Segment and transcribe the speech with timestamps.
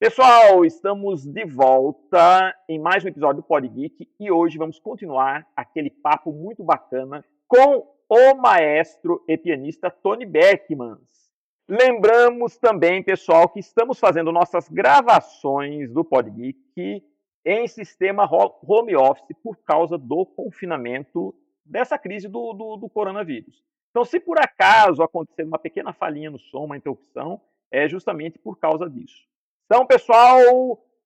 [0.00, 5.46] Pessoal, estamos de volta em mais um episódio do Pod Geek e hoje vamos continuar
[5.54, 11.30] aquele papo muito bacana com o maestro e pianista Tony Beckmans.
[11.68, 17.04] Lembramos também, pessoal, que estamos fazendo nossas gravações do Pod Geek
[17.44, 23.62] em sistema home office por causa do confinamento dessa crise do, do, do coronavírus.
[23.90, 27.38] Então, se por acaso acontecer uma pequena falhinha no som, uma interrupção,
[27.70, 29.28] é justamente por causa disso.
[29.72, 30.42] Então, pessoal,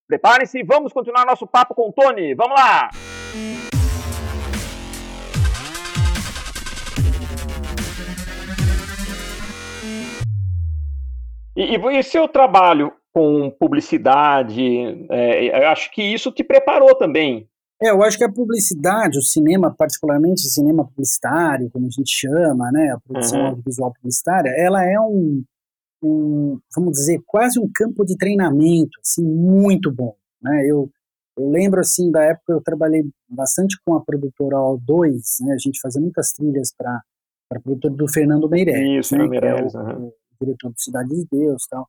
[0.09, 2.34] preparem-se e vamos continuar nosso papo com o Tony.
[2.34, 2.88] Vamos lá!
[11.55, 17.46] E, e, e seu trabalho com publicidade, é, eu acho que isso te preparou também.
[17.83, 22.10] É, eu acho que a publicidade, o cinema, particularmente o cinema publicitário, como a gente
[22.10, 23.46] chama, né, a produção uhum.
[23.49, 25.45] audiovisual publicitária, ela é um,
[26.07, 30.91] um, vamos dizer, quase um campo de treinamento, assim, muito bom, né, eu,
[31.37, 35.80] eu lembro, assim, da época eu trabalhei bastante com a produtora O2, né, a gente
[35.80, 37.01] fazia muitas trilhas para
[37.52, 40.07] a produtora do Fernando Meirelles, Isso, né, Meirelles, é o, uhum.
[40.07, 41.88] o, diretor do Cidade de Deus tal.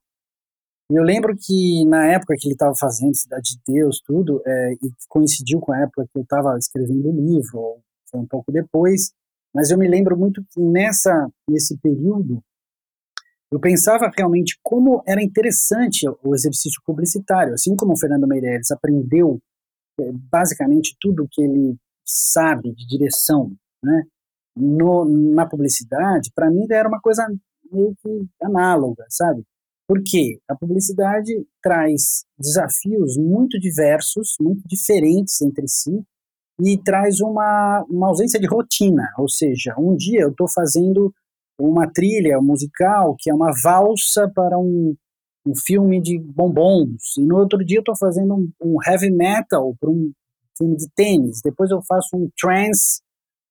[0.92, 4.74] E eu lembro que na época que ele estava fazendo Cidade de Deus, tudo, é,
[4.74, 7.80] e coincidiu com a época que eu estava escrevendo o livro,
[8.10, 9.12] foi um pouco depois,
[9.54, 12.44] mas eu me lembro muito que nessa, nesse período,
[13.56, 19.40] eu pensava realmente como era interessante o exercício publicitário, assim como o Fernando Meirelles aprendeu
[19.98, 24.04] é, basicamente tudo que ele sabe de direção, né,
[24.58, 27.26] no, na publicidade, para mim era uma coisa
[27.72, 29.44] meio que análoga, sabe?
[29.88, 31.32] Porque a publicidade
[31.64, 36.04] traz desafios muito diversos, muito diferentes entre si,
[36.60, 39.04] e traz uma, uma ausência de rotina.
[39.18, 41.14] Ou seja, um dia eu estou fazendo
[41.60, 44.96] uma trilha musical que é uma valsa para um,
[45.46, 49.76] um filme de bombons, e no outro dia eu estou fazendo um, um, heavy metal
[49.80, 50.12] para um
[50.58, 53.02] filme de tênis, depois eu faço um trance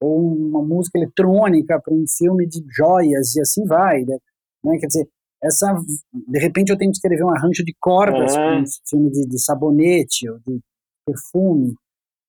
[0.00, 4.02] ou uma música eletrônica para um filme de joias, e assim vai.
[4.04, 4.18] Né?
[4.64, 4.78] né?
[4.78, 5.08] Quer dizer,
[5.42, 5.74] essa,
[6.12, 9.42] de repente eu tenho que escrever um arranjo de cordas para um filme de, de
[9.42, 10.60] sabonete ou de
[11.06, 11.74] perfume.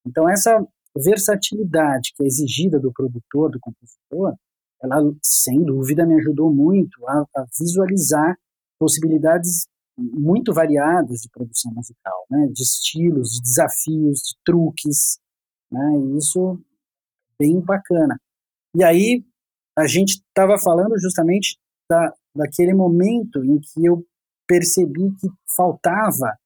[0.05, 0.65] Então essa
[0.95, 4.35] versatilidade que é exigida do produtor, do compositor,
[4.85, 8.37] ela sem dúvida me ajudou muito a, a visualizar
[8.79, 12.47] possibilidades muito variadas de produção musical, né?
[12.51, 15.19] de estilos, de desafios, de truques,
[15.71, 15.91] né?
[15.99, 16.59] e isso
[17.39, 18.19] bem bacana.
[18.75, 19.23] E aí
[19.77, 21.57] a gente estava falando justamente
[21.89, 24.05] da, daquele momento em que eu
[24.47, 26.37] percebi que faltava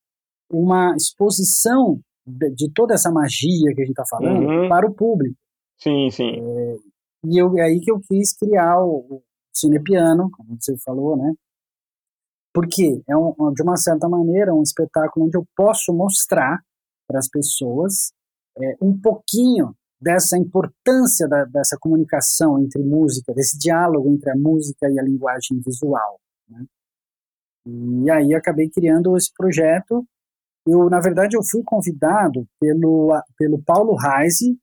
[0.51, 4.69] uma exposição de, de toda essa magia que a gente está falando uhum.
[4.69, 5.35] para o público.
[5.77, 6.31] Sim, sim.
[6.39, 6.77] É,
[7.24, 9.22] e eu, é aí que eu quis criar o,
[9.59, 11.34] Cinepiano, como você falou, né?
[12.53, 16.59] Porque é um, de uma certa maneira um espetáculo onde eu posso mostrar
[17.07, 18.12] para as pessoas
[18.57, 24.90] é, um pouquinho dessa importância da, dessa comunicação entre música, desse diálogo entre a música
[24.90, 26.19] e a linguagem visual.
[26.50, 26.66] Né?
[27.68, 30.06] E aí acabei criando esse projeto.
[30.66, 34.57] Eu, na verdade, eu fui convidado pelo, pelo Paulo Reise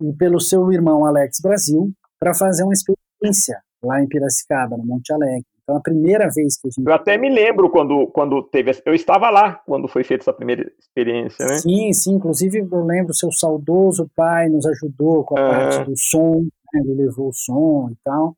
[0.00, 5.12] e pelo seu irmão Alex Brasil para fazer uma experiência lá em Piracicaba, no Monte
[5.12, 5.44] Alegre.
[5.62, 6.86] Então, a primeira vez que a gente.
[6.86, 8.70] Eu até me lembro quando, quando teve.
[8.84, 11.58] Eu estava lá quando foi feita essa primeira experiência, né?
[11.58, 12.14] Sim, sim.
[12.14, 15.50] Inclusive, eu lembro, seu saudoso pai nos ajudou com a uhum.
[15.50, 16.80] parte do som, né?
[16.84, 18.36] ele levou o som e tal.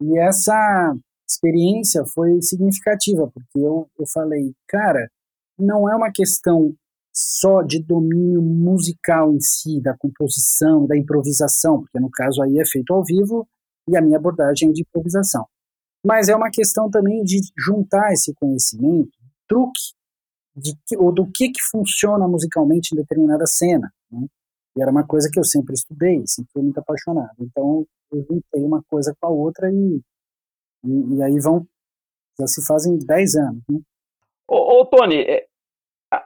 [0.00, 0.94] E essa
[1.28, 5.10] experiência foi significativa, porque eu, eu falei, cara,
[5.58, 6.72] não é uma questão
[7.16, 12.64] só de domínio musical em si, da composição, da improvisação, porque no caso aí é
[12.66, 13.48] feito ao vivo
[13.88, 15.46] e a minha abordagem é de improvisação
[16.06, 19.10] mas é uma questão também de juntar esse conhecimento,
[19.48, 19.92] truque,
[20.54, 23.92] de ou do que, que funciona musicalmente em determinada cena.
[24.10, 24.24] Né?
[24.76, 27.34] E era uma coisa que eu sempre estudei, sempre fui muito apaixonado.
[27.40, 30.00] Então eu juntei uma coisa com a outra e,
[30.84, 31.66] e, e aí vão,
[32.38, 33.62] já se fazem 10 anos.
[33.68, 33.80] Né?
[34.48, 35.44] Ô, ô Tony, é,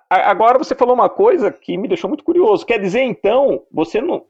[0.09, 2.67] agora você falou uma coisa que me deixou muito curioso.
[2.67, 4.25] Quer dizer, então, você não,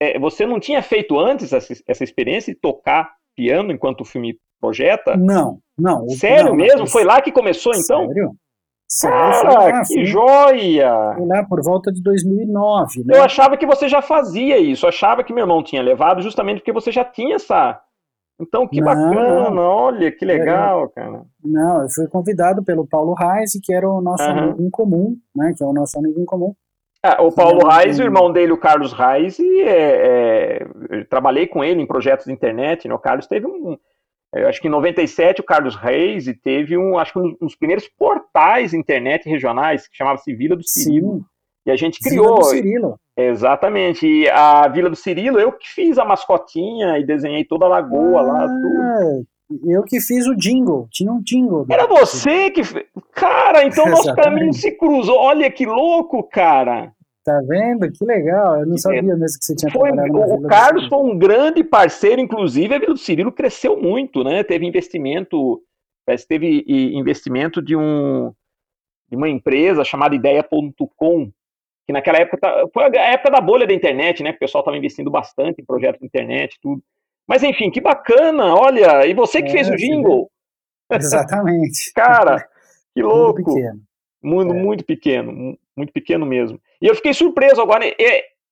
[0.00, 4.38] é, você não tinha feito antes essa, essa experiência de tocar piano enquanto o filme
[4.60, 5.16] projeta?
[5.16, 6.08] Não, não.
[6.08, 6.86] Sério não, mesmo?
[6.86, 8.08] Foi lá que começou então?
[8.08, 8.36] Sério?
[9.02, 11.14] Cara, que joia!
[11.16, 13.18] Foi lá por volta de 2009, né?
[13.18, 16.58] Eu achava que você já fazia isso, eu achava que meu irmão tinha levado justamente
[16.58, 17.80] porque você já tinha essa.
[18.38, 19.62] Então, que não, bacana, não.
[19.62, 21.22] olha, que legal, cara.
[21.42, 24.38] Não, eu fui convidado pelo Paulo Reis, que era o nosso uhum.
[24.38, 25.54] amigo em comum, né?
[25.56, 26.54] Que é o nosso amigo em comum.
[27.02, 30.60] Ah, o Paulo Reis, o irmão dele, o Carlos Reis, é,
[30.90, 32.94] é, trabalhei com ele em projetos de internet, né?
[32.94, 33.78] O Carlos teve um,
[34.34, 37.88] Eu acho que em 97 o Carlos Reis teve um, acho que um dos primeiros
[37.88, 41.18] portais internet regionais que chamava-se Vila do Cirilo.
[41.18, 41.24] Sim.
[41.66, 42.24] E a gente criou.
[42.24, 43.00] Vila do Cirilo.
[43.16, 44.06] Exatamente.
[44.06, 48.20] E a Vila do Cirilo, eu que fiz a mascotinha e desenhei toda a lagoa
[48.20, 49.26] ah, lá, tudo.
[49.64, 51.64] Eu que fiz o jingle, tinha um jingle.
[51.70, 52.84] Era você que fez.
[53.12, 55.16] Cara, então nosso caminho se cruzou.
[55.16, 56.92] Olha que louco, cara.
[57.24, 57.90] Tá vendo?
[57.90, 58.60] Que legal.
[58.60, 62.74] Eu não sabia mesmo que você tinha foi, O Carlos foi um grande parceiro, inclusive
[62.74, 64.44] a Vila do Cirilo cresceu muito, né?
[64.44, 65.60] Teve investimento,
[66.28, 68.32] teve investimento de um
[69.08, 71.30] de uma empresa chamada Ideia.com,
[71.86, 74.32] que naquela época tá, foi a época da bolha da internet, né?
[74.32, 76.82] Que o pessoal estava investindo bastante em projetos de internet, tudo.
[77.26, 80.30] Mas enfim, que bacana, olha, e você que é, fez o jingle.
[80.90, 81.92] Exatamente.
[81.94, 82.46] Cara,
[82.94, 83.42] que louco.
[83.42, 83.80] Muito pequeno.
[84.22, 84.62] Muito, é.
[84.62, 86.60] muito pequeno, muito pequeno mesmo.
[86.82, 87.84] E eu fiquei surpreso agora,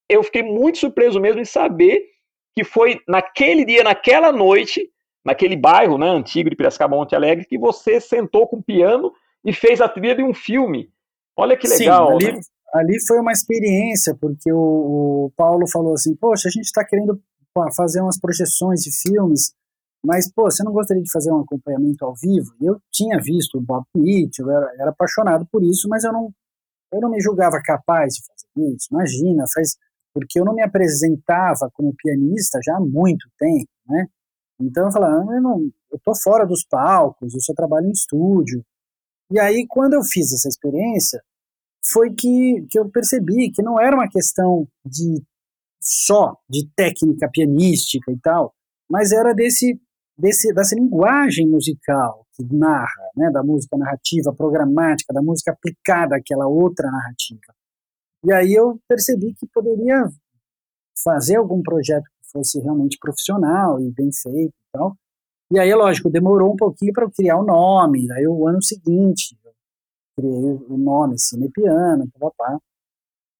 [0.08, 2.06] eu fiquei muito surpreso mesmo em saber
[2.54, 4.88] que foi naquele dia, naquela noite,
[5.24, 9.12] naquele bairro, né, antigo de Piracicaba, Monte Alegre, que você sentou com o piano
[9.44, 10.88] e fez a trilha de um filme.
[11.36, 12.20] Olha que legal.
[12.20, 12.40] Sim, ali, né?
[12.74, 17.20] Ali foi uma experiência, porque o, o Paulo falou assim, poxa, a gente está querendo
[17.76, 19.54] fazer umas projeções de filmes,
[20.04, 22.52] mas, pô, você não gostaria de fazer um acompanhamento ao vivo?
[22.60, 26.30] Eu tinha visto o Bob Pitt, eu era, era apaixonado por isso, mas eu não,
[26.92, 28.88] eu não me julgava capaz de fazer isso.
[28.90, 29.76] Imagina, faz
[30.12, 34.06] porque eu não me apresentava como pianista já há muito tempo, né?
[34.60, 35.60] Então eu falava, eu, não,
[35.90, 38.64] eu tô fora dos palcos, eu só trabalho em estúdio.
[39.30, 41.20] E aí, quando eu fiz essa experiência,
[41.86, 45.22] foi que, que eu percebi que não era uma questão de
[45.80, 48.54] só de técnica pianística e tal,
[48.88, 49.78] mas era desse,
[50.16, 56.46] desse dessa linguagem musical que narra, né, da música narrativa programática, da música aplicada àquela
[56.46, 57.54] outra narrativa.
[58.24, 60.08] E aí eu percebi que poderia
[61.02, 64.96] fazer algum projeto que fosse realmente profissional e bem feito e tal.
[65.52, 68.08] E aí, lógico, demorou um pouquinho para eu criar o nome.
[68.08, 69.36] Daí, o ano seguinte,
[70.16, 72.58] criei o nome Cinepiano, papá.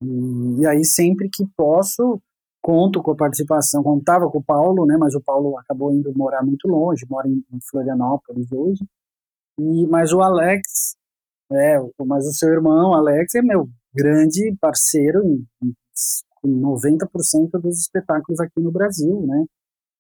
[0.03, 2.21] E, e aí, sempre que posso,
[2.65, 6.43] conto com a participação, contava com o Paulo, né, mas o Paulo acabou indo morar
[6.43, 8.85] muito longe, mora em, em Florianópolis hoje,
[9.59, 10.97] e, mas o Alex,
[11.53, 15.47] é, mas o seu irmão, Alex, é meu grande parceiro em,
[16.45, 19.45] em 90% dos espetáculos aqui no Brasil, né,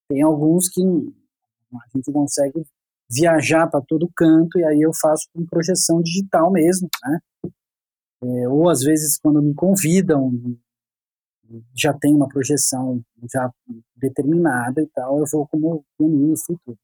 [0.09, 2.65] tem alguns que a gente consegue
[3.15, 7.19] viajar para todo canto, e aí eu faço com projeção digital mesmo, né,
[8.25, 10.33] é, ou às vezes quando me convidam
[11.75, 13.01] já tem uma projeção
[13.33, 13.51] já
[13.97, 16.79] determinada e tal, eu vou como pianista e tudo.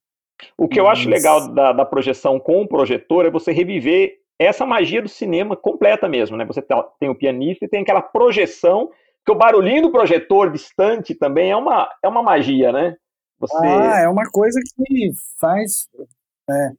[0.56, 0.84] O que Mas...
[0.84, 5.08] eu acho legal da, da, projeção com o projetor é você reviver essa magia do
[5.08, 6.44] cinema completa mesmo, né?
[6.46, 8.90] Você tá, tem o pianista e tem aquela projeção,
[9.24, 12.96] que o barulhinho do projetor distante também é uma, é uma magia, né?
[13.38, 13.66] Você...
[13.66, 15.88] Ah, é uma coisa que faz.
[16.50, 16.72] É,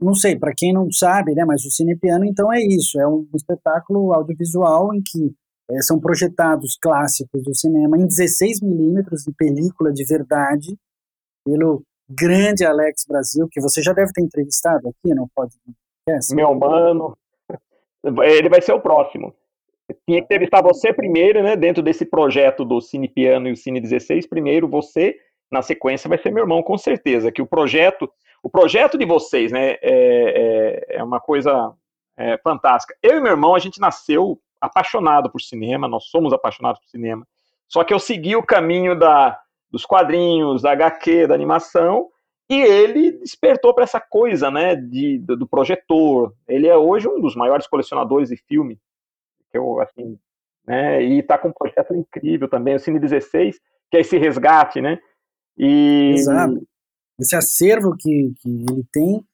[0.00, 1.44] não sei, para quem não sabe, né?
[1.44, 5.34] Mas o cinepiano então é isso, é um espetáculo audiovisual em que
[5.70, 10.76] é, são projetados clássicos do cinema em 16 milímetros de película de verdade
[11.44, 15.54] pelo grande Alex Brasil, que você já deve ter entrevistado aqui, não pode?
[16.32, 17.16] Meu mano,
[18.22, 19.34] ele vai ser o próximo.
[20.06, 21.56] Tinha que entrevistar você primeiro, né?
[21.56, 25.16] Dentro desse projeto do Cine Piano e o Cine 16, primeiro você,
[25.50, 27.32] na sequência, vai ser meu irmão, com certeza.
[27.32, 28.10] Que o projeto,
[28.42, 29.72] o projeto de vocês, né?
[29.72, 31.72] É, é, é uma coisa
[32.16, 32.96] é, fantástica.
[33.02, 37.26] Eu e meu irmão, a gente nasceu apaixonado por cinema, nós somos apaixonados por cinema.
[37.68, 39.38] Só que eu segui o caminho da,
[39.70, 42.08] dos quadrinhos, da HQ, da animação,
[42.50, 46.32] e ele despertou para essa coisa, né, de, do, do, projetor.
[46.48, 48.80] Ele é hoje um dos maiores colecionadores de filme,
[49.50, 50.18] que eu, assim,
[50.66, 53.60] né, e está com um projeto incrível também, o Cine 16,
[53.90, 54.98] que é esse resgate, né,
[55.56, 56.14] e...
[56.16, 56.66] Exato.
[57.18, 59.24] Esse acervo que, que ele tem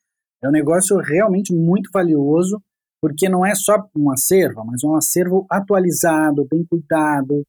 [0.43, 2.63] é um negócio realmente muito valioso,
[3.01, 7.45] porque não é só um acervo, mas um acervo atualizado, bem cuidado,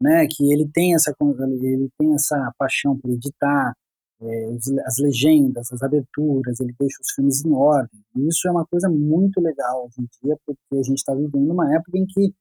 [0.00, 1.12] né, que ele tem essa
[1.62, 3.72] ele tem essa paixão por editar
[4.20, 8.00] é, as legendas, as aberturas, ele deixa os filmes em ordem.
[8.16, 11.74] Isso é uma coisa muito legal hoje em dia, porque a gente está vivendo uma
[11.74, 12.34] época em que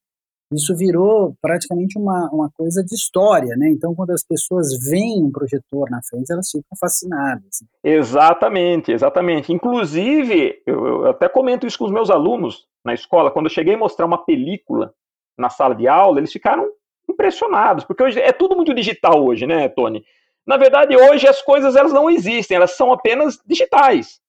[0.54, 3.70] isso virou praticamente uma, uma coisa de história, né?
[3.70, 7.64] Então, quando as pessoas veem um projetor na frente, elas ficam fascinadas.
[7.84, 9.52] Exatamente, exatamente.
[9.52, 13.76] Inclusive, eu, eu até comento isso com os meus alunos na escola, quando eu cheguei
[13.76, 14.94] a mostrar uma película
[15.38, 16.70] na sala de aula, eles ficaram
[17.10, 20.04] impressionados, porque hoje é tudo muito digital hoje, né, Tony?
[20.46, 24.22] Na verdade, hoje as coisas elas não existem, elas são apenas digitais.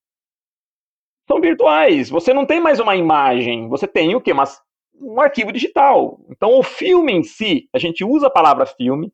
[1.28, 2.10] São virtuais.
[2.10, 4.34] Você não tem mais uma imagem, você tem o quê?
[4.34, 4.60] Mas
[5.00, 6.20] um arquivo digital.
[6.28, 9.12] Então, o filme em si, a gente usa a palavra filme,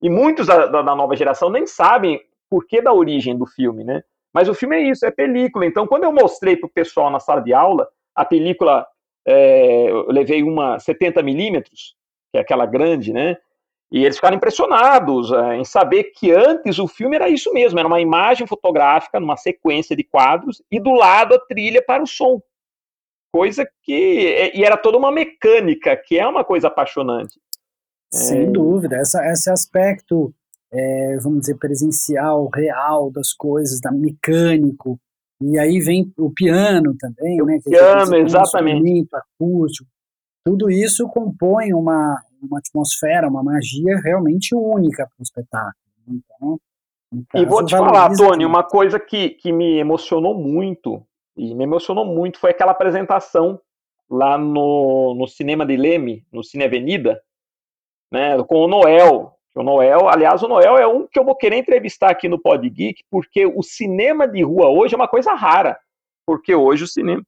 [0.00, 2.20] e muitos da, da, nova geração nem sabem
[2.50, 4.02] por que da origem do filme, né?
[4.34, 5.64] Mas o filme é isso, é película.
[5.64, 8.86] Então, quando eu mostrei para o pessoal na sala de aula, a película,
[9.26, 11.94] é, eu levei uma 70 milímetros,
[12.32, 13.36] que é aquela grande, né?
[13.92, 17.86] E eles ficaram impressionados é, em saber que antes o filme era isso mesmo, era
[17.86, 22.40] uma imagem fotográfica, numa sequência de quadros, e do lado a trilha para o som.
[23.32, 24.26] Coisa que.
[24.26, 27.40] É, e era toda uma mecânica, que é uma coisa apaixonante.
[28.12, 28.50] Sem é...
[28.50, 30.34] dúvida, essa, esse aspecto,
[30.70, 35.00] é, vamos dizer, presencial, real das coisas, da mecânico,
[35.40, 37.58] e aí vem o piano também, o né?
[37.64, 39.08] Piano, exatamente.
[39.12, 39.88] acústico.
[40.44, 45.74] Tudo isso compõe uma, uma atmosfera, uma magia realmente única para o espetáculo.
[46.08, 46.60] Então,
[47.34, 51.02] e vou te falar, Tony, uma coisa que, que me emocionou muito,
[51.36, 53.60] e me emocionou muito, foi aquela apresentação
[54.10, 57.22] lá no, no cinema de Leme, no Cine Avenida,
[58.10, 59.34] né, com o Noel.
[59.54, 62.68] O Noel, aliás, o Noel é um que eu vou querer entrevistar aqui no Pod
[62.68, 65.78] Geek, porque o cinema de rua hoje é uma coisa rara.
[66.26, 67.22] Porque hoje o cinema.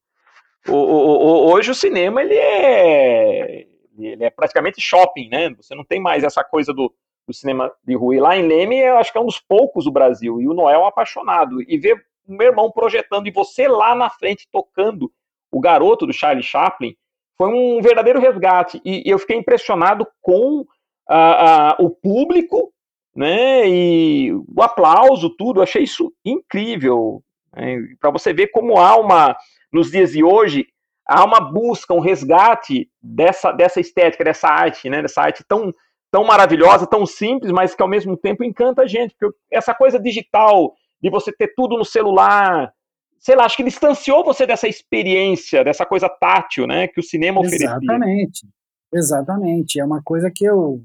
[0.68, 3.66] O, o, hoje o cinema ele é
[3.98, 5.50] ele é praticamente shopping, né?
[5.54, 6.92] Você não tem mais essa coisa do,
[7.26, 8.16] do cinema de rua.
[8.16, 10.40] E lá em Leme, eu acho que é um dos poucos do Brasil.
[10.40, 11.62] E o Noel é um apaixonado.
[11.62, 15.10] E ver meu irmão projetando e você lá na frente tocando
[15.50, 16.96] o garoto do Charlie Chaplin
[17.36, 18.80] foi um verdadeiro resgate.
[18.84, 20.64] E, eu fiquei impressionado com
[21.08, 22.72] a, a, o público,
[23.14, 23.68] né?
[23.68, 25.60] E o aplauso, tudo.
[25.60, 27.22] Eu achei isso incrível.
[27.54, 29.36] Né, Para você ver como há uma,
[29.72, 30.66] nos dias de hoje,
[31.06, 35.02] há uma busca, um resgate dessa, dessa estética, dessa arte, né?
[35.02, 35.72] Dessa arte tão,
[36.10, 39.14] tão maravilhosa, tão simples, mas que ao mesmo tempo encanta a gente.
[39.18, 42.72] Porque essa coisa digital, de você ter tudo no celular,
[43.20, 46.88] sei lá, acho que distanciou você dessa experiência, dessa coisa tátil, né?
[46.88, 47.68] Que o cinema oferecia.
[47.68, 48.48] Exatamente.
[48.92, 49.78] Exatamente.
[49.78, 50.82] É uma coisa que eu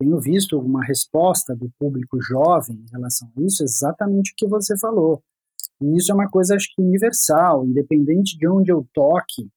[0.00, 4.78] tenho visto uma resposta do público jovem em relação a isso, exatamente o que você
[4.78, 5.20] falou.
[5.82, 9.48] E isso é uma coisa, acho que universal, independente de onde eu toque,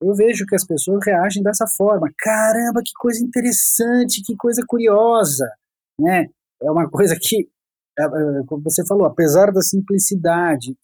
[0.00, 2.10] eu vejo que as pessoas reagem dessa forma.
[2.18, 5.46] Caramba, que coisa interessante, que coisa curiosa,
[6.00, 6.28] né?
[6.62, 7.48] É uma coisa que,
[8.46, 10.76] como você falou, apesar da simplicidade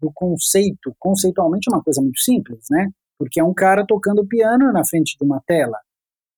[0.00, 2.88] do conceito, conceitualmente é uma coisa muito simples, né?
[3.18, 5.78] Porque é um cara tocando piano na frente de uma tela.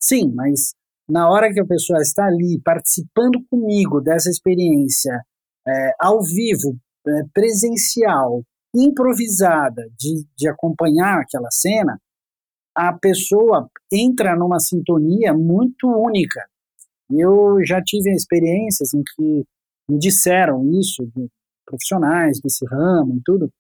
[0.03, 0.73] Sim, mas
[1.09, 5.23] na hora que a pessoa está ali participando comigo dessa experiência
[5.67, 8.43] é, ao vivo, é, presencial,
[8.75, 12.01] improvisada, de, de acompanhar aquela cena,
[12.75, 16.47] a pessoa entra numa sintonia muito única.
[17.11, 19.45] Eu já tive experiências em que
[19.91, 21.29] me disseram isso, de
[21.67, 23.51] profissionais desse ramo e tudo,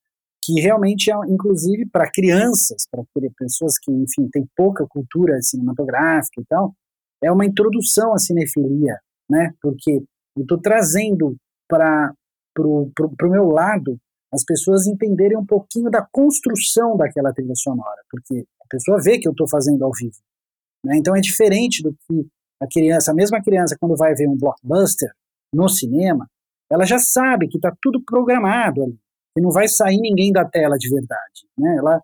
[0.43, 3.05] que realmente é, inclusive para crianças, para
[3.37, 6.75] pessoas que, enfim, têm pouca cultura cinematográfica e tal,
[7.23, 9.53] é uma introdução à cinefilia, né?
[9.61, 10.03] Porque
[10.37, 11.37] eu estou trazendo
[11.69, 12.13] para
[12.55, 13.97] pro meu lado
[14.33, 19.29] as pessoas entenderem um pouquinho da construção daquela trilha sonora, porque a pessoa vê que
[19.29, 20.17] eu estou fazendo ao vivo.
[20.85, 20.97] Né?
[20.97, 22.27] Então é diferente do que
[22.61, 25.11] a criança, a mesma criança, quando vai ver um blockbuster
[25.53, 26.29] no cinema,
[26.71, 28.99] ela já sabe que está tudo programado ali,
[29.35, 31.49] que não vai sair ninguém da tela de verdade.
[31.59, 31.77] Né?
[31.79, 32.01] Ela,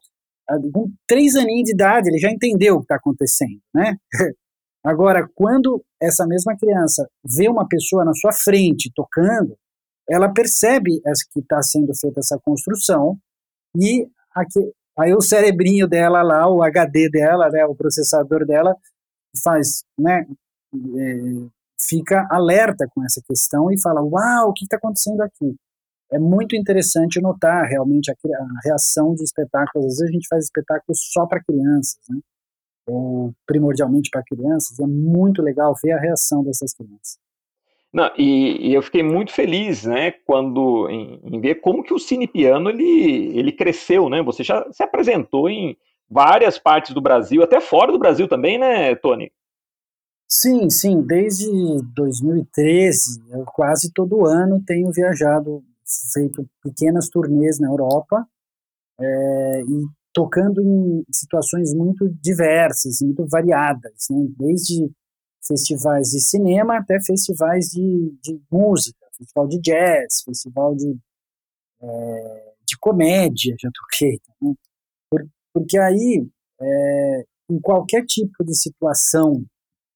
[0.72, 3.60] com três aninhos de idade, ele já entendeu o que está acontecendo.
[3.74, 3.96] Né?
[4.84, 9.56] Agora, quando essa mesma criança vê uma pessoa na sua frente tocando,
[10.08, 11.00] ela percebe
[11.32, 13.18] que está sendo feita essa construção
[13.76, 14.60] e aqui,
[14.98, 18.74] aí o cerebrinho dela lá, o HD dela, né, o processador dela
[19.42, 20.24] faz, né,
[20.72, 21.46] é,
[21.78, 25.54] fica alerta com essa questão e fala, uau, o que está acontecendo aqui?
[26.10, 29.86] É muito interessante notar realmente a, a, reação de espetáculos.
[29.86, 32.20] Às vezes a gente faz espetáculos só para crianças, né?
[32.86, 34.78] ou primordialmente para crianças.
[34.78, 37.18] É muito legal ver a reação dessas crianças.
[37.92, 41.98] Não, e, e, eu fiquei muito feliz, né, quando em, em, ver como que o
[41.98, 44.22] Cine Piano ele, ele cresceu, né?
[44.22, 45.76] Você já se apresentou em
[46.08, 49.32] várias partes do Brasil, até fora do Brasil também, né, Tony?
[50.28, 51.02] Sim, sim.
[51.02, 51.46] Desde
[51.94, 55.62] 2013, eu quase todo ano tenho viajado,
[56.12, 58.26] feito pequenas turnês na Europa
[58.98, 64.26] é, e tocando em situações muito diversas, muito variadas, né?
[64.36, 64.90] desde
[65.46, 70.96] festivais de cinema até festivais de, de música, festival de jazz, festival de,
[71.82, 74.18] é, de comédia, já toquei.
[74.42, 74.54] Né?
[75.08, 76.26] Por, porque aí,
[76.60, 79.44] é, em qualquer tipo de situação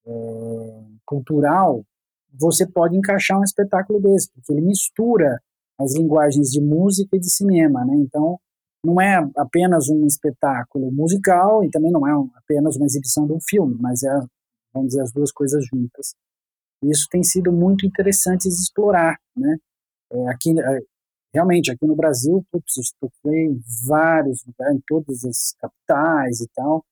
[0.06, 1.84] é, cultural,
[2.32, 5.40] você pode encaixar um espetáculo desse, porque ele mistura
[5.78, 7.94] as linguagens de música e de cinema, né?
[7.96, 8.38] Então,
[8.84, 13.40] não é apenas um espetáculo musical e também não é apenas uma exibição de um
[13.40, 14.20] filme, mas é
[14.72, 16.14] vamos dizer, as duas coisas juntas.
[16.82, 19.56] Isso tem sido muito interessante de explorar, né?
[20.12, 20.78] É, aqui, é,
[21.34, 26.84] realmente, aqui no Brasil, putz, eu em vários lugares, em todas as capitais e tal.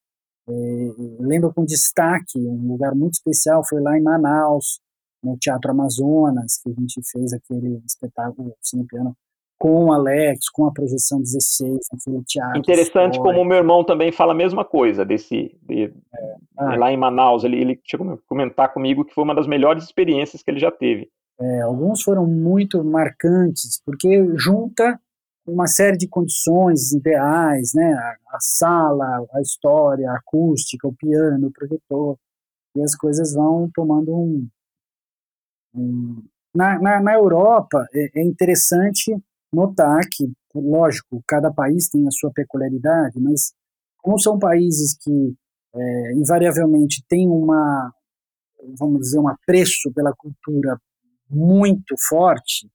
[0.48, 4.80] É, lembro com destaque, um lugar muito especial foi lá em Manaus,
[5.22, 9.14] no Teatro Amazonas, que a gente fez aquele espetáculo Cine Piano
[9.58, 12.58] com o Alex, com a projeção 16, naquele teatro.
[12.58, 16.34] Interessante como o meu irmão também fala a mesma coisa desse de, é.
[16.56, 16.76] ah.
[16.76, 17.42] lá em Manaus.
[17.42, 20.70] Ele, ele chegou a comentar comigo que foi uma das melhores experiências que ele já
[20.70, 21.10] teve.
[21.40, 24.98] É, alguns foram muito marcantes, porque junta
[25.48, 27.92] uma série de condições ideais, né?
[27.92, 32.18] A, a, sala, a história, a acústica, o piano, o projetor,
[32.76, 34.48] e as coisas vão tomando um.
[35.74, 36.22] um...
[36.54, 39.16] Na, na, na, Europa, é, é, interessante
[39.52, 43.52] notar que, lógico, cada país tem a sua peculiaridade, mas
[43.98, 45.34] como são países que
[45.74, 47.92] é, invariavelmente têm uma,
[48.78, 50.80] vamos dizer, um apreço pela cultura
[51.28, 52.68] muito forte,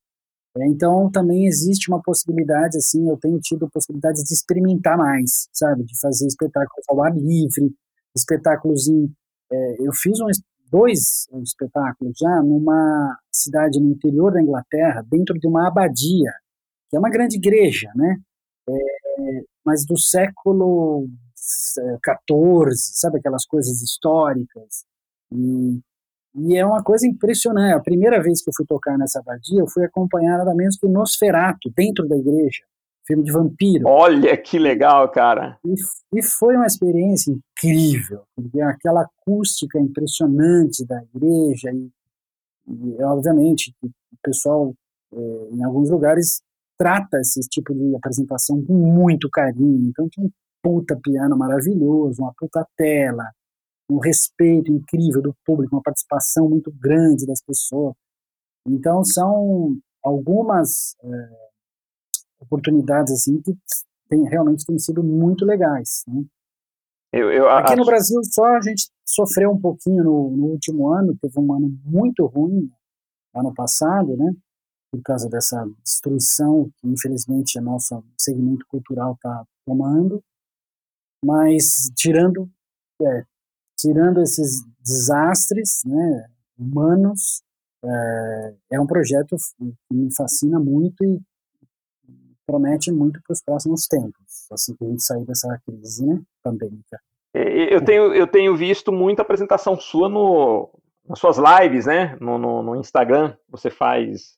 [0.61, 5.99] então também existe uma possibilidade, assim, eu tenho tido possibilidades de experimentar mais, sabe, de
[5.99, 7.73] fazer espetáculos ao ar livre,
[8.15, 9.11] espetáculos em,
[9.51, 10.27] é, eu fiz um,
[10.69, 16.31] dois espetáculos já numa cidade no interior da Inglaterra, dentro de uma abadia,
[16.89, 18.17] que é uma grande igreja, né,
[18.69, 18.73] é,
[19.65, 24.85] mas do século XIV, sabe, aquelas coisas históricas,
[25.31, 25.81] e
[26.35, 27.73] e é uma coisa impressionante.
[27.73, 30.87] A primeira vez que eu fui tocar nessa abadia, eu fui acompanhar nada menos que
[30.87, 32.63] Nosferato, dentro da igreja.
[33.05, 33.85] Filme de vampiro.
[33.87, 35.57] Olha que legal, cara.
[35.65, 35.73] E,
[36.17, 38.21] e foi uma experiência incrível.
[38.35, 41.69] Porque aquela acústica impressionante da igreja.
[41.71, 41.91] E,
[42.67, 43.89] e obviamente, o
[44.23, 44.73] pessoal,
[45.13, 46.41] é, em alguns lugares,
[46.77, 49.89] trata esse tipo de apresentação com muito carinho.
[49.89, 50.31] Então, tinha um
[50.63, 53.25] puta piano maravilhoso, uma puta tela
[53.93, 57.95] um respeito incrível do público, uma participação muito grande das pessoas.
[58.67, 61.49] Então são algumas é,
[62.39, 63.53] oportunidades assim que
[64.09, 66.03] tem, realmente têm sido muito legais.
[66.07, 66.23] Né?
[67.11, 71.17] Eu, eu Aqui no Brasil só a gente sofreu um pouquinho no, no, último ano,
[71.21, 72.71] teve um ano muito ruim
[73.35, 74.31] ano passado, né?
[74.91, 80.23] Por causa dessa destruição que infelizmente o nosso segmento cultural está tomando.
[81.25, 82.49] Mas tirando
[83.01, 83.25] é,
[83.83, 86.25] tirando esses desastres né,
[86.57, 87.43] humanos,
[87.83, 91.19] é, é um projeto que me fascina muito e
[92.45, 96.99] promete muito para os próximos tempos, assim que a gente sair dessa crise né, pandêmica.
[97.33, 100.69] Eu tenho, eu tenho visto muita apresentação sua no,
[101.09, 102.15] nas suas lives, né?
[102.21, 104.37] No, no, no Instagram, você faz.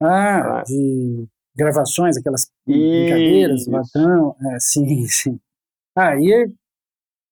[0.00, 4.36] Ah, ah, de gravações, aquelas brincadeiras, latão.
[4.52, 5.40] É, sim, sim.
[5.96, 6.63] Aí ah,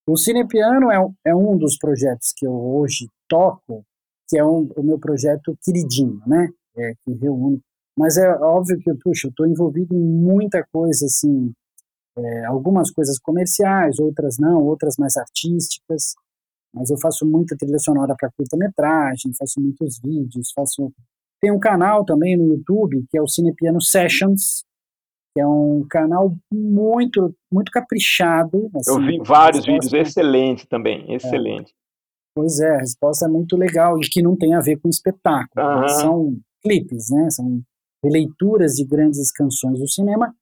[0.05, 3.85] o Cinepiano é, é um dos projetos que eu hoje toco,
[4.27, 6.49] que é um, o meu projeto queridinho, né?
[6.77, 7.61] É, que reúne.
[7.97, 11.53] Mas é óbvio que, puxa, eu estou envolvido em muita coisa, assim,
[12.17, 16.13] é, algumas coisas comerciais, outras não, outras mais artísticas.
[16.73, 20.91] Mas eu faço muita trilha sonora para curta-metragem, faço muitos vídeos, faço.
[21.39, 24.63] Tem um canal também no YouTube que é o Cinepiano Sessions,
[25.33, 28.69] que é um canal muito muito caprichado.
[28.75, 31.15] Assim, Eu vi vários vídeos, excelente também, é.
[31.15, 31.71] excelente.
[31.71, 31.83] É.
[32.35, 35.65] Pois é, a resposta é muito legal e que não tem a ver com espetáculo.
[35.65, 35.87] Uhum.
[35.89, 37.29] São clipes, né?
[37.29, 37.61] São
[38.03, 40.33] releituras de grandes canções do cinema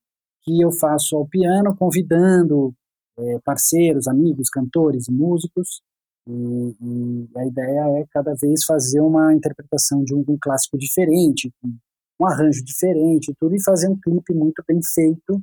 [0.44, 2.74] que eu faço ao piano, convidando
[3.18, 5.82] é, parceiros, amigos, cantores músicos.
[6.28, 11.52] E, e, a ideia é cada vez fazer uma interpretação de um, um clássico diferente,
[11.62, 11.70] com
[12.22, 15.42] um arranjo diferente, tudo, e fazer um clipe muito bem feito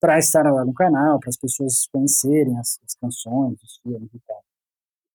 [0.00, 4.20] para estar lá no canal, para as pessoas conhecerem as, as, canções, os filmes e
[4.26, 4.42] tal.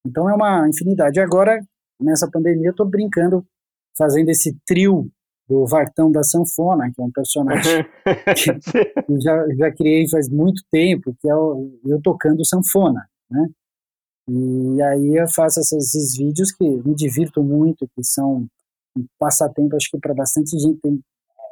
[0.05, 1.19] Então é uma infinidade.
[1.19, 1.59] Agora,
[1.99, 3.45] nessa pandemia, eu estou brincando,
[3.97, 5.11] fazendo esse trio
[5.47, 7.83] do Vartão da Sanfona, que é um personagem
[8.35, 13.49] que eu já, já criei faz muito tempo, que é o, eu tocando sanfona, né?
[14.29, 18.45] E aí eu faço esses vídeos que me divirto muito, que são
[18.95, 20.99] um passatempo, acho que para bastante gente, tem,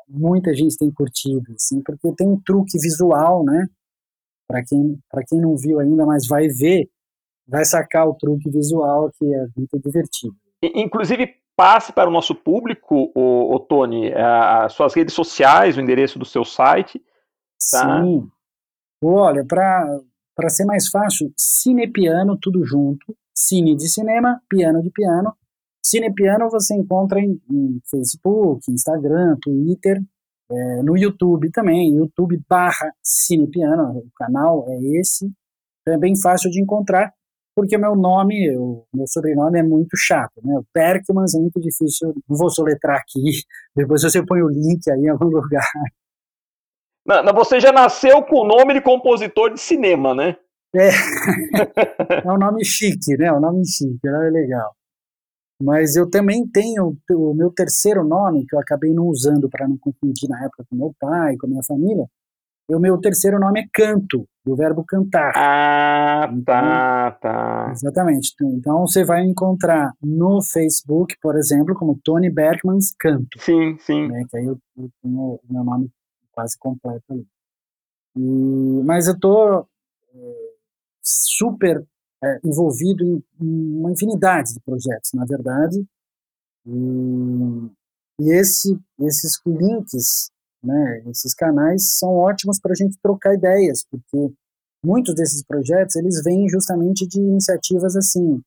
[0.07, 3.67] muita gente tem curtido, assim, porque tem um truque visual, né?
[4.47, 6.89] Para quem, quem não viu ainda, mas vai ver,
[7.47, 10.35] vai sacar o truque visual que é muito divertido.
[10.61, 16.19] Inclusive, passe para o nosso público, o, o Tony, as suas redes sociais, o endereço
[16.19, 17.01] do seu site.
[17.71, 18.03] Tá?
[18.03, 18.27] Sim.
[19.03, 23.15] Olha, para ser mais fácil, Cinepiano, tudo junto.
[23.33, 25.33] Cine de cinema, piano de piano.
[25.85, 30.01] Cinepiano você encontra em, em Facebook, Instagram, Twitter,
[30.49, 35.31] é, no YouTube também, YouTube barra Cinepiano, o canal é esse,
[35.81, 37.13] então é bem fácil de encontrar.
[37.55, 40.59] porque meu nome, o meu sobrenome é muito chato, né?
[40.73, 43.21] Perkmans é muito difícil, não vou soletrar aqui,
[43.77, 45.69] depois você põe o link aí em algum lugar.
[47.05, 50.35] Não, não, você já nasceu com o nome de compositor de cinema, né?
[50.75, 50.89] É,
[52.25, 53.27] é um nome chique, né?
[53.27, 54.75] É um nome chique, é legal.
[55.61, 59.77] Mas eu também tenho o meu terceiro nome, que eu acabei não usando para não
[59.77, 62.05] confundir na época com meu pai, com a minha família.
[62.67, 65.31] O meu terceiro nome é canto, do verbo cantar.
[65.35, 67.71] Ah, então, tá, tá.
[67.71, 68.33] Exatamente.
[68.41, 73.39] Então você vai encontrar no Facebook, por exemplo, como Tony Bergmans Canto.
[73.39, 74.07] Sim, sim.
[74.07, 75.91] Né, que aí eu, eu tenho o meu nome
[76.31, 77.25] quase completo ali.
[78.17, 79.65] E, mas eu tô é,
[81.03, 81.85] super
[82.23, 85.85] é, envolvido em, em, uma infinidade de projetos, na verdade.
[86.65, 87.71] E,
[88.19, 90.31] e esse, esses links,
[90.63, 94.33] né, esses canais são ótimos para a gente trocar ideias, porque
[94.83, 98.41] muitos desses projetos eles vêm justamente de iniciativas assim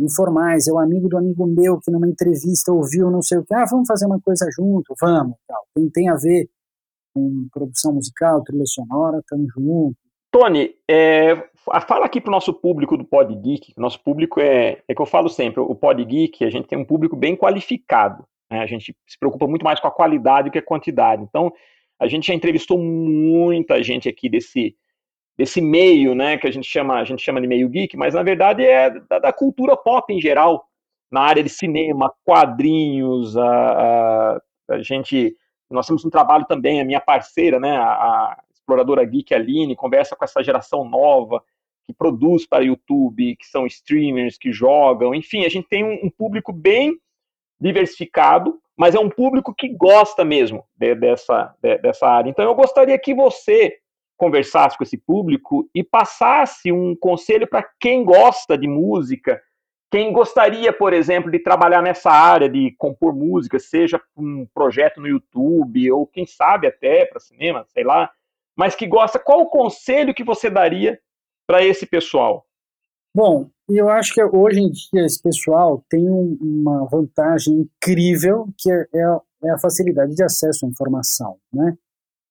[0.00, 0.68] informais.
[0.68, 3.64] É o amigo do amigo meu que numa entrevista ouviu não sei o que, ah,
[3.68, 5.66] vamos fazer uma coisa junto, vamos, tal.
[5.74, 6.48] Tem, tem a ver
[7.14, 10.07] com produção musical, trilha sonora, estamos juntos.
[10.30, 11.34] Tony, é,
[11.86, 13.72] fala aqui para o nosso público do Pod Geek.
[13.76, 16.84] Nosso público é, é que eu falo sempre, o Pod Geek, a gente tem um
[16.84, 18.24] público bem qualificado.
[18.50, 18.60] Né?
[18.60, 21.22] A gente se preocupa muito mais com a qualidade do que a quantidade.
[21.22, 21.52] Então,
[21.98, 24.76] a gente já entrevistou muita gente aqui desse,
[25.36, 28.22] desse meio, né, que a gente chama, a gente chama de meio geek, mas na
[28.22, 30.64] verdade é da, da cultura pop em geral,
[31.10, 35.34] na área de cinema, quadrinhos, a, a, a gente
[35.70, 40.24] nós temos um trabalho também, a minha parceira, né, a, exploradora geek Aline, conversa com
[40.24, 41.42] essa geração nova
[41.86, 46.10] que produz para YouTube, que são streamers, que jogam, enfim, a gente tem um, um
[46.10, 46.94] público bem
[47.58, 52.28] diversificado, mas é um público que gosta mesmo de, dessa, de, dessa área.
[52.28, 53.78] Então eu gostaria que você
[54.18, 59.40] conversasse com esse público e passasse um conselho para quem gosta de música,
[59.90, 65.08] quem gostaria, por exemplo, de trabalhar nessa área de compor música, seja um projeto no
[65.08, 68.10] YouTube ou quem sabe até para cinema, sei lá,
[68.58, 70.98] mas que gosta, qual o conselho que você daria
[71.46, 72.44] para esse pessoal?
[73.14, 78.86] Bom, eu acho que hoje em dia esse pessoal tem uma vantagem incrível que é,
[78.94, 81.76] é, é a facilidade de acesso à informação, né?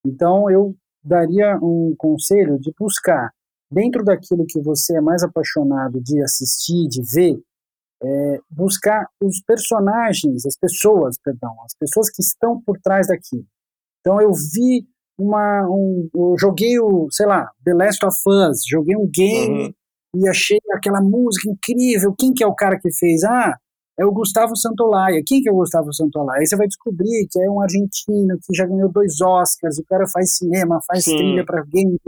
[0.06, 3.32] Então eu daria um conselho de buscar
[3.72, 7.42] dentro daquilo que você é mais apaixonado de assistir, de ver,
[8.04, 13.46] é, buscar os personagens, as pessoas, perdão, as pessoas que estão por trás daquilo.
[14.02, 18.96] Então eu vi uma, um, eu joguei o, sei lá, The Last of Us, joguei
[18.96, 19.74] um game uhum.
[20.16, 22.14] e achei aquela música incrível.
[22.18, 23.24] Quem que é o cara que fez?
[23.24, 23.58] Ah,
[24.00, 25.22] é o Gustavo Santolaya.
[25.26, 26.40] Quem que é o Gustavo Santolaya?
[26.40, 30.06] Aí você vai descobrir que é um argentino que já ganhou dois Oscars, o cara
[30.12, 31.18] faz cinema, faz Sim.
[31.18, 32.00] trilha para game.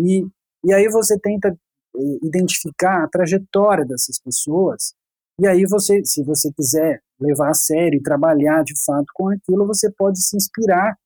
[0.00, 0.26] E,
[0.64, 4.94] e aí você tenta eh, identificar a trajetória dessas pessoas
[5.40, 9.66] e aí você, se você quiser levar a sério e trabalhar de fato com aquilo,
[9.66, 10.96] você pode se inspirar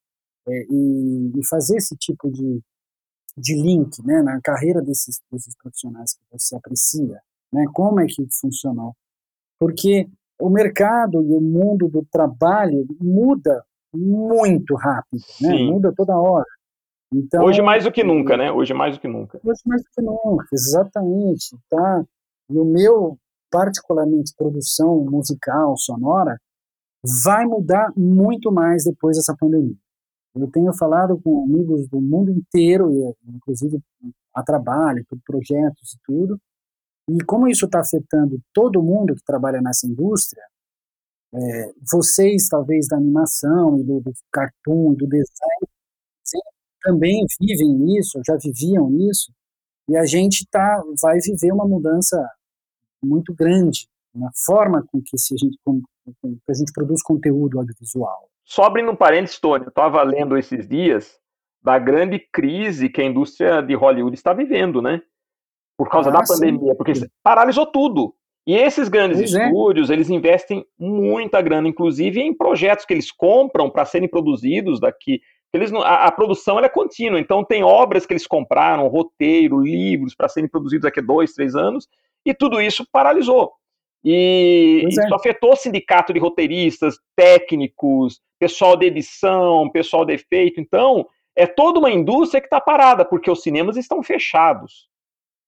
[0.48, 2.60] é, e, e, fazer esse tipo de,
[3.36, 7.20] de link né, na carreira desses, desses profissionais que você aprecia.
[7.52, 8.94] Né, como é que funcionou?
[9.58, 10.08] Porque
[10.40, 16.46] o mercado e o mundo do trabalho muda muito rápido, né, muda toda hora.
[17.12, 18.52] Então, hoje mais do que nunca, né?
[18.52, 19.40] Hoje mais do que nunca.
[19.42, 21.56] Hoje mais do que nunca, exatamente.
[21.70, 22.04] Tá?
[22.50, 23.18] E o meu
[23.50, 26.38] particularmente produção musical, sonora,
[27.24, 29.76] vai mudar muito mais depois dessa pandemia.
[30.40, 33.80] Eu tenho falado com amigos do mundo inteiro, inclusive
[34.34, 36.40] a trabalho, por projetos e tudo,
[37.08, 40.42] e como isso está afetando todo mundo que trabalha nessa indústria,
[41.34, 45.68] é, vocês, talvez, da animação do, do cartoon, do design,
[46.82, 49.32] também vivem isso, já viviam isso,
[49.88, 52.16] e a gente tá, vai viver uma mudança
[53.02, 55.80] muito grande na forma com que se a, gente, com,
[56.20, 58.28] com que a gente produz conteúdo audiovisual.
[58.44, 61.18] Só abrindo um parênteses, Tony, eu estava lendo esses dias
[61.62, 65.02] da grande crise que a indústria de Hollywood está vivendo, né?
[65.76, 66.76] Por causa ah, da pandemia, sim.
[66.76, 66.92] porque
[67.22, 68.14] paralisou tudo.
[68.46, 69.44] E esses grandes pois é.
[69.44, 69.92] estúdios, é.
[69.92, 75.20] eles investem muita grana, inclusive em projetos que eles compram para serem produzidos daqui.
[75.52, 80.28] Eles, a, a, produção é contínua, então tem obras que eles compraram, roteiro, livros para
[80.28, 81.86] serem produzidos daqui a dois, três anos,
[82.24, 83.52] e tudo isso paralisou.
[84.04, 84.88] E é.
[84.88, 90.60] isso afetou o sindicato de roteiristas, técnicos, pessoal de edição, pessoal de efeito.
[90.60, 94.88] Então, é toda uma indústria que está parada, porque os cinemas estão fechados.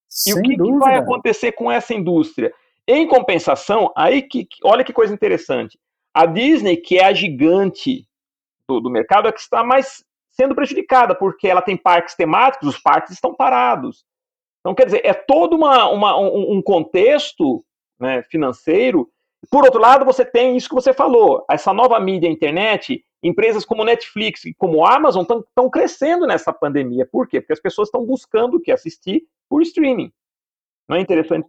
[0.08, 2.52] Sem e o que, que, vai acontecer com essa indústria?
[2.86, 5.78] Em compensação, aí que olha que coisa interessante.
[6.12, 8.06] A Disney, que é a gigante
[8.68, 12.78] do, do mercado, é que está mais sendo prejudicada, porque ela tem parques temáticos, os
[12.78, 14.04] parques estão parados.
[14.60, 17.64] Então, quer dizer, é todo uma, uma um contexto
[18.00, 19.08] né, financeiro.
[19.50, 23.84] Por outro lado, você tem isso que você falou, essa nova mídia internet, empresas como
[23.84, 27.06] Netflix e como Amazon estão crescendo nessa pandemia.
[27.06, 27.40] Por quê?
[27.40, 30.12] Porque as pessoas estão buscando o que assistir por streaming.
[30.88, 31.48] Não é interessante?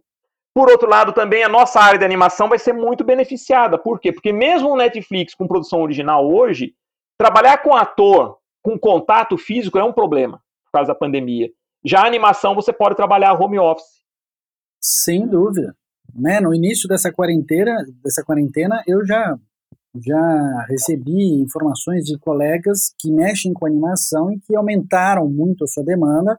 [0.54, 3.78] Por outro lado, também a nossa área de animação vai ser muito beneficiada.
[3.78, 4.12] Por quê?
[4.12, 6.74] Porque mesmo o Netflix com produção original hoje,
[7.16, 11.50] trabalhar com ator com contato físico é um problema por causa da pandemia.
[11.84, 14.02] Já a animação você pode trabalhar home office.
[14.80, 15.76] Sem dúvida.
[16.14, 16.40] Né?
[16.40, 19.38] No início dessa quarentena, dessa quarentena, eu já
[19.94, 25.84] já recebi informações de colegas que mexem com animação e que aumentaram muito a sua
[25.84, 26.38] demanda,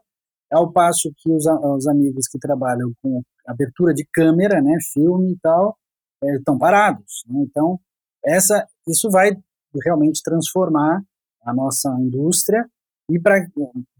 [0.50, 5.38] ao passo que os, os amigos que trabalham com abertura de câmera, né, filme e
[5.40, 5.76] tal,
[6.36, 7.22] estão é, parados.
[7.28, 7.44] Né?
[7.48, 7.78] Então,
[8.24, 9.30] essa, isso vai
[9.84, 11.02] realmente transformar
[11.44, 12.64] a nossa indústria.
[13.10, 13.46] E para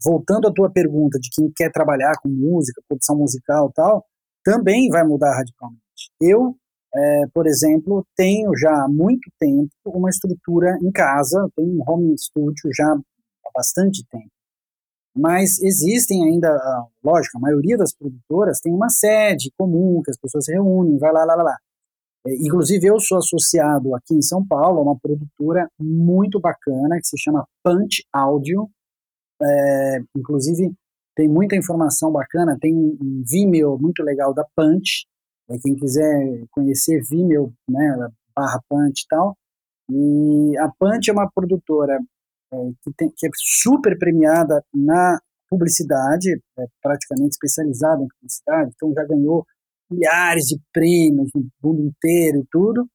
[0.03, 4.03] voltando à tua pergunta de quem quer trabalhar com música, produção musical, tal,
[4.45, 5.81] também vai mudar radicalmente.
[6.21, 6.55] Eu,
[6.95, 12.15] é, por exemplo, tenho já há muito tempo uma estrutura em casa, tenho um home
[12.17, 14.29] studio já há bastante tempo.
[15.17, 16.49] Mas existem ainda,
[17.03, 21.11] lógico, a maioria das produtoras tem uma sede comum, que as pessoas se reúnem, vai
[21.11, 21.57] lá, lá, lá, lá.
[22.27, 27.07] É, inclusive, eu sou associado aqui em São Paulo a uma produtora muito bacana que
[27.07, 28.69] se chama Punch Audio.
[29.41, 30.71] É, inclusive,
[31.15, 35.07] tem muita informação bacana, tem um Vimeo muito legal da Punch.
[35.49, 39.37] É, quem quiser conhecer Vimeo, né, barra Punch e tal.
[39.89, 41.99] E a Punch é uma produtora
[42.53, 48.93] é, que, tem, que é super premiada na publicidade, é praticamente especializada em publicidade, então
[48.93, 49.45] já ganhou
[49.89, 52.87] milhares de prêmios no mundo inteiro e tudo.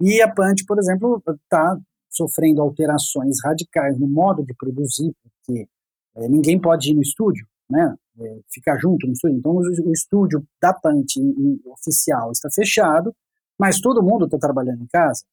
[0.00, 1.78] E a Punch, por exemplo, está
[2.10, 5.68] sofrendo alterações radicais no modo de produzir, porque
[6.16, 7.94] é, ninguém pode ir no estúdio, né?
[8.20, 9.38] É, ficar junto no estúdio.
[9.38, 10.78] Então, o, estúdio da
[11.16, 13.14] em, oficial está fechado,
[13.58, 15.24] mas todo mundo está trabalhando em casa.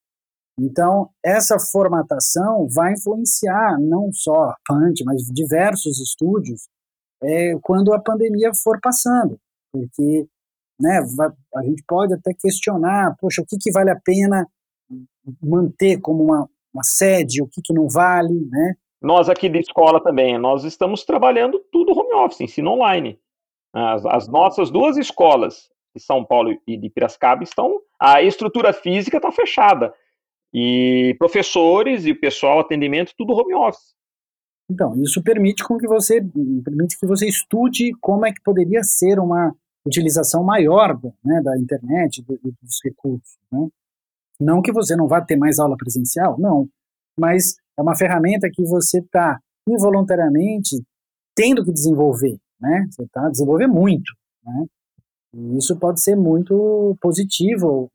[0.58, 6.68] Então, essa formatação vai influenciar não só a Punch, mas diversos estúdios
[7.22, 9.40] é, quando a pandemia for passando,
[9.72, 10.28] porque
[10.80, 11.00] né,
[11.56, 14.48] a gente pode até questionar, poxa, o que, que vale a pena
[15.42, 18.76] manter como uma, uma sede, o que, que não vale, né?
[19.02, 23.18] Nós aqui de escola também, nós estamos trabalhando tudo home office, ensino online.
[23.74, 29.18] As, as nossas duas escolas, de São Paulo e de Piracicaba, estão, a estrutura física
[29.18, 29.94] está fechada.
[30.54, 33.94] E professores e o pessoal, atendimento, tudo home office.
[34.70, 36.22] Então, isso permite com que você
[36.64, 42.22] permite que você estude como é que poderia ser uma utilização maior né, da internet,
[42.22, 43.38] do, dos recursos.
[43.52, 43.68] Né?
[44.40, 46.68] Não que você não vá ter mais aula presencial, não,
[47.20, 50.84] mas é uma ferramenta que você está involuntariamente
[51.36, 52.86] tendo que desenvolver, né?
[52.90, 54.12] Você está desenvolver muito,
[54.44, 54.66] né?
[55.34, 57.92] E isso pode ser muito positivo,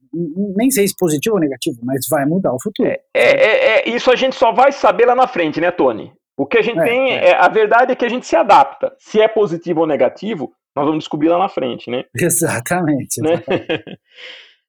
[0.56, 2.88] nem sei se positivo ou negativo, mas vai mudar o futuro.
[2.88, 6.12] É, é, é, isso a gente só vai saber lá na frente, né, Tony?
[6.36, 7.30] O que a gente é, tem, é.
[7.30, 7.36] é.
[7.36, 8.94] a verdade é que a gente se adapta.
[8.98, 12.04] Se é positivo ou negativo, nós vamos descobrir lá na frente, né?
[12.14, 13.20] Exatamente.
[13.20, 13.42] Né?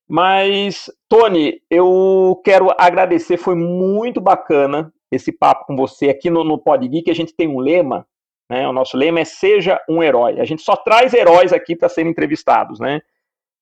[0.07, 6.57] Mas, Tony, eu quero agradecer, foi muito bacana esse papo com você aqui no, no
[6.57, 7.09] Pod Geek.
[7.09, 8.07] A gente tem um lema,
[8.49, 8.67] né?
[8.67, 10.39] O nosso lema é Seja um Herói.
[10.39, 13.01] A gente só traz heróis aqui para serem entrevistados, né?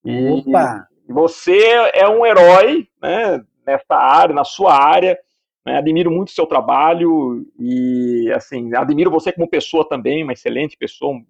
[0.03, 0.87] E Opa.
[1.07, 1.57] você
[1.93, 3.41] é um herói, né?
[3.65, 5.17] Nessa área, na sua área.
[5.65, 5.77] Né?
[5.77, 11.21] Admiro muito o seu trabalho e, assim, admiro você como pessoa também, uma excelente pessoa,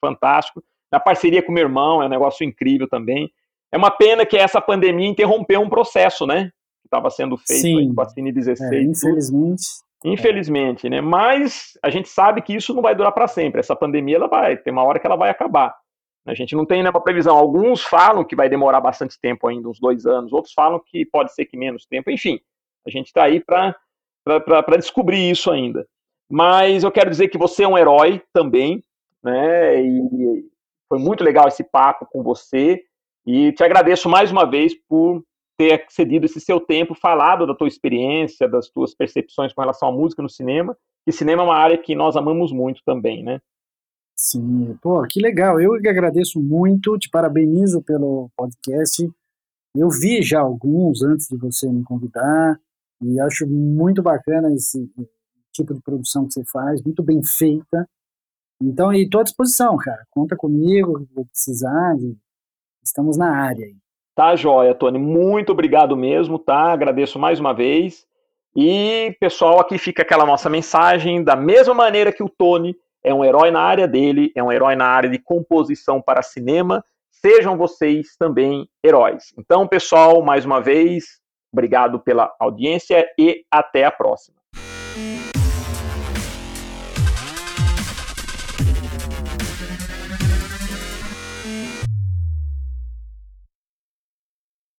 [0.00, 0.62] fantástico.
[0.90, 3.28] Na parceria com meu irmão, é um negócio incrível também.
[3.76, 6.44] É uma pena que essa pandemia interrompeu um processo, né?
[6.80, 7.94] Que estava sendo feito Sim.
[7.94, 8.72] com a Cine 16.
[8.72, 9.62] É, infelizmente.
[10.02, 11.02] Infelizmente, né?
[11.02, 13.60] Mas a gente sabe que isso não vai durar para sempre.
[13.60, 15.76] Essa pandemia ela vai, tem uma hora que ela vai acabar.
[16.26, 17.36] A gente não tem nenhuma previsão.
[17.36, 20.32] Alguns falam que vai demorar bastante tempo ainda, uns dois anos.
[20.32, 22.10] Outros falam que pode ser que menos tempo.
[22.10, 22.40] Enfim,
[22.86, 25.86] a gente está aí para descobrir isso ainda.
[26.30, 28.82] Mas eu quero dizer que você é um herói também,
[29.22, 29.82] né?
[29.82, 30.48] E
[30.88, 32.82] foi muito legal esse papo com você
[33.26, 35.22] e te agradeço mais uma vez por
[35.58, 39.92] ter cedido esse seu tempo, falado da tua experiência, das tuas percepções com relação à
[39.92, 40.76] música no cinema.
[41.06, 43.40] E cinema é uma área que nós amamos muito também, né?
[44.18, 45.60] Sim, pô, que legal.
[45.60, 49.08] Eu que agradeço muito, te parabenizo pelo podcast.
[49.74, 52.58] Eu vi já alguns antes de você me convidar
[53.02, 54.90] e acho muito bacana esse
[55.52, 57.88] tipo de produção que você faz, muito bem feita.
[58.60, 60.06] Então, estou à disposição, cara.
[60.10, 61.94] Conta comigo, vou precisar.
[61.96, 62.16] De...
[62.86, 63.66] Estamos na área.
[64.14, 64.96] Tá, joia, Tony.
[64.96, 66.72] Muito obrigado mesmo, tá?
[66.72, 68.06] Agradeço mais uma vez.
[68.54, 71.24] E, pessoal, aqui fica aquela nossa mensagem.
[71.24, 74.76] Da mesma maneira que o Tony é um herói na área dele, é um herói
[74.76, 76.84] na área de composição para cinema.
[77.10, 79.34] Sejam vocês também heróis.
[79.36, 81.20] Então, pessoal, mais uma vez,
[81.52, 84.36] obrigado pela audiência e até a próxima.